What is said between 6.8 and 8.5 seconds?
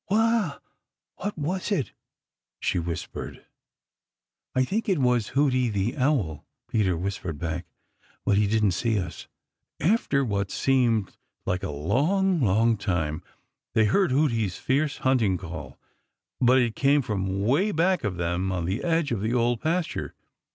whispered back, "but he